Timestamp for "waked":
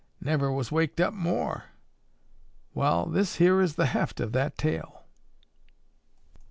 0.71-0.99